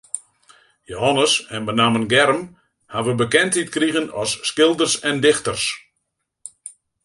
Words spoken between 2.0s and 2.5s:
Germ